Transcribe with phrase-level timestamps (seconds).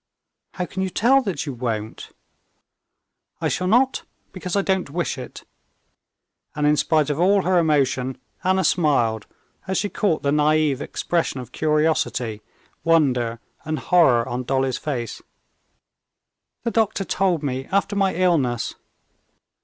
[0.53, 2.09] "How can you tell that you won't?"
[3.39, 5.43] "I shall not, because I don't wish it."
[6.55, 9.27] And, in spite of all her emotion, Anna smiled,
[9.67, 12.41] as she caught the naïve expression of curiosity,
[12.83, 15.21] wonder, and horror on Dolly's face.
[16.63, 18.73] "The doctor told me after my illness...."